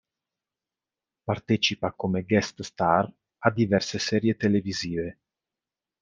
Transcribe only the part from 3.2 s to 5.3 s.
a diverse serie televisive.